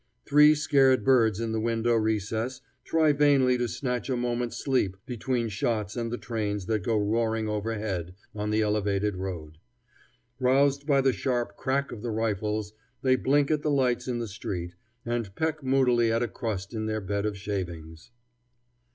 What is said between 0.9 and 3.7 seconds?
birds in the window recess try vainly to